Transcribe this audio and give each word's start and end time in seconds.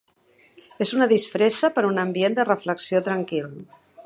És 0.85 0.93
una 0.99 1.07
disfressa 1.11 1.71
per 1.77 1.85
a 1.85 1.91
un 1.93 2.03
ambient 2.05 2.39
de 2.41 2.49
reflexió 2.51 3.05
tranquil. 3.11 3.55